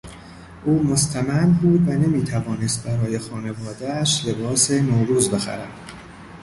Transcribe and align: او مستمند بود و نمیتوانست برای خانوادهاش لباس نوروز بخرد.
او 0.65 0.83
مستمند 0.83 1.61
بود 1.61 1.87
و 1.87 1.91
نمیتوانست 1.91 2.83
برای 2.87 3.19
خانوادهاش 3.19 4.25
لباس 4.27 4.71
نوروز 4.71 5.31
بخرد. 5.31 5.91